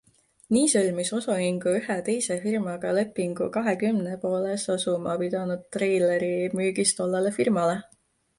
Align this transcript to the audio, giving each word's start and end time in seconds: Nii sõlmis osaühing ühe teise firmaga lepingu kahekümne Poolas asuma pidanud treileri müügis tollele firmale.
Nii 0.55 0.69
sõlmis 0.71 1.09
osaühing 1.17 1.59
ühe 1.71 1.97
teise 2.07 2.37
firmaga 2.45 2.93
lepingu 2.99 3.51
kahekümne 3.59 4.17
Poolas 4.25 4.65
asuma 4.77 5.15
pidanud 5.25 5.69
treileri 5.77 6.33
müügis 6.57 6.97
tollele 7.03 7.37
firmale. 7.39 7.79